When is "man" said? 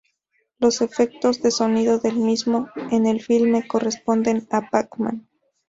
4.97-5.29